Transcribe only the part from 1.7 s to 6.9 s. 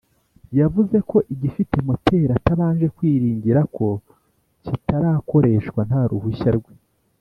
moteri atabanje kwiringira ko kitakoreshwa nta ruhushya rwe